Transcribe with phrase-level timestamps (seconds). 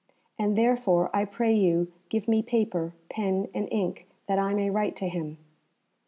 [0.39, 4.95] And therefore, I pray you, give me paper, pen, and ink that I may write
[4.95, 5.37] to him."